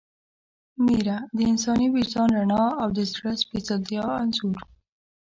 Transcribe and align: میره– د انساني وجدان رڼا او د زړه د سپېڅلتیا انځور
میره– 0.85 1.17
د 1.35 1.37
انساني 1.51 1.87
وجدان 1.95 2.29
رڼا 2.37 2.63
او 2.81 2.87
د 2.97 2.99
زړه 3.11 3.31
د 3.35 3.39
سپېڅلتیا 3.43 4.05
انځور 4.21 4.59